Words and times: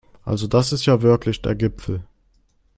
Also 0.25 0.47
das 0.47 0.73
ist 0.73 0.87
ja 0.87 1.03
wirklich 1.03 1.43
der 1.43 1.53
Gipfel 1.53 2.03